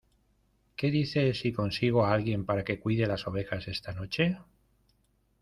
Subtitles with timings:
[0.77, 4.35] ¿Qué dices si consigo a alguien para que cuide las ovejas esta noche?